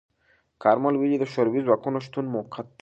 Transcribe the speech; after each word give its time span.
کارمل 0.63 0.93
ویلي، 0.97 1.17
د 1.19 1.25
شوروي 1.33 1.61
ځواکونو 1.67 1.97
شتون 2.05 2.25
موقت 2.35 2.65
دی. 2.77 2.79